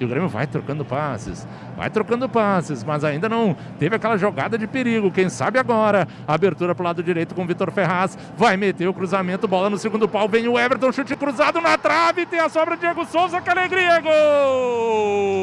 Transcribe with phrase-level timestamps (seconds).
[0.00, 1.46] E o Grêmio vai trocando passes,
[1.76, 5.10] vai trocando passes, mas ainda não teve aquela jogada de perigo.
[5.10, 6.08] Quem sabe agora?
[6.26, 8.16] Abertura pro lado direito com o Vitor Ferraz.
[8.34, 10.26] Vai meter o cruzamento, bola no segundo pau.
[10.26, 12.24] Vem o Everton, chute cruzado na trave.
[12.24, 14.00] Tem a sobra Diego Souza, que alegria!
[14.00, 15.39] Gol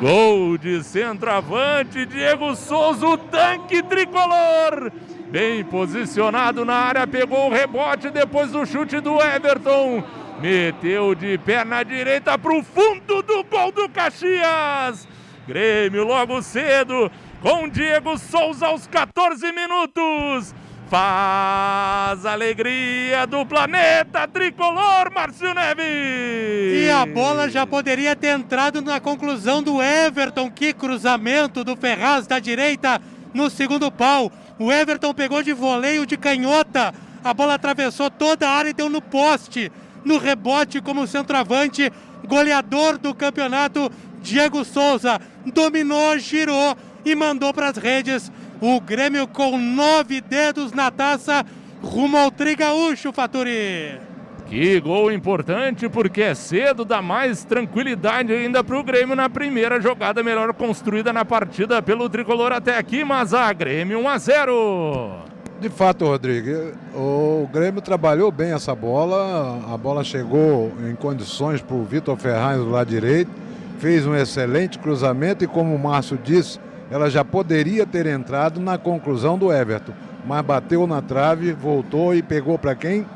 [0.00, 4.92] Gol de centroavante, Diego Souza, o tanque tricolor.
[5.30, 10.04] Bem posicionado na área, pegou o rebote depois do chute do Everton.
[10.38, 15.08] Meteu de perna direita para o fundo do gol do Caxias.
[15.48, 17.10] Grêmio logo cedo
[17.40, 20.54] com Diego Souza aos 14 minutos.
[20.88, 26.84] Faz alegria do planeta tricolor, Márcio Neves!
[26.84, 30.48] E a bola já poderia ter entrado na conclusão do Everton.
[30.48, 33.00] Que cruzamento do Ferraz da direita
[33.34, 34.30] no segundo pau.
[34.60, 36.94] O Everton pegou de voleio de canhota.
[37.24, 39.72] A bola atravessou toda a área e deu no poste.
[40.04, 41.92] No rebote como centroavante,
[42.28, 43.90] goleador do campeonato,
[44.22, 48.30] Diego Souza dominou, girou e mandou para as redes.
[48.60, 51.44] O Grêmio com nove dedos na taça,
[51.82, 54.00] rumo ao Trigaúcho, Faturi.
[54.46, 59.80] Que gol importante, porque é cedo, dá mais tranquilidade ainda para o Grêmio na primeira
[59.80, 65.12] jogada melhor construída na partida pelo tricolor até aqui, mas a Grêmio 1 a 0.
[65.60, 71.76] De fato, Rodrigo, o Grêmio trabalhou bem essa bola, a bola chegou em condições para
[71.76, 73.30] o Vitor Ferraz do lado direito,
[73.78, 78.78] fez um excelente cruzamento e, como o Márcio disse, ela já poderia ter entrado na
[78.78, 79.92] conclusão do Everton,
[80.24, 83.06] mas bateu na trave, voltou e pegou para quem?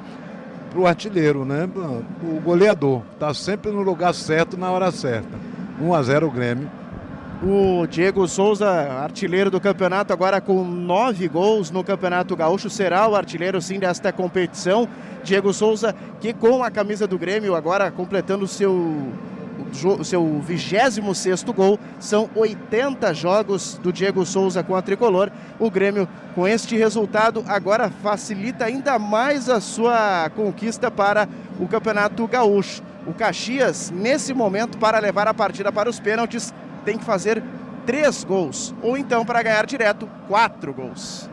[0.71, 1.69] Para o artilheiro, né?
[2.23, 3.03] O goleador.
[3.15, 5.37] Está sempre no lugar certo na hora certa.
[5.81, 6.71] 1 a 0 o Grêmio.
[7.43, 13.17] O Diego Souza, artilheiro do campeonato, agora com nove gols no Campeonato Gaúcho, será o
[13.17, 14.87] artilheiro sim desta competição.
[15.25, 19.11] Diego Souza, que com a camisa do Grêmio, agora completando seu
[19.99, 21.79] o seu 26 gol.
[21.99, 25.31] São 80 jogos do Diego Souza com a tricolor.
[25.59, 31.29] O Grêmio, com este resultado, agora facilita ainda mais a sua conquista para
[31.59, 32.83] o Campeonato Gaúcho.
[33.07, 36.55] O Caxias, nesse momento, para levar a partida para os pênaltis,
[36.85, 37.43] tem que fazer
[37.85, 41.29] três gols, ou então para ganhar direto, quatro gols.